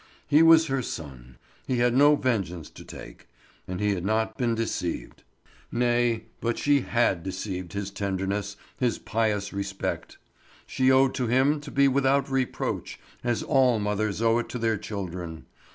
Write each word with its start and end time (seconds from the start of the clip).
He 0.27 0.41
was 0.41 0.65
her 0.65 0.81
son; 0.81 1.37
he 1.67 1.77
had 1.77 1.93
no 1.93 2.15
vengeance 2.15 2.71
to 2.71 2.83
take. 2.83 3.27
And 3.67 3.79
he 3.79 3.91
had 3.93 4.03
not 4.03 4.35
been 4.35 4.55
deceived. 4.55 5.21
Nay, 5.71 6.23
but 6.39 6.57
she 6.57 6.79
had 6.81 7.21
deceived 7.21 7.73
his 7.73 7.91
tenderness, 7.91 8.55
his 8.79 8.97
pious 8.97 9.53
respect. 9.53 10.17
She 10.65 10.89
owed 10.91 11.13
to 11.13 11.27
him 11.27 11.61
to 11.61 11.69
be 11.69 11.87
without 11.87 12.31
reproach, 12.31 12.99
as 13.23 13.43
all 13.43 13.77
mothers 13.77 14.23
owe 14.23 14.39
it 14.39 14.49
to 14.49 14.57
their 14.57 14.77
children. 14.79 15.45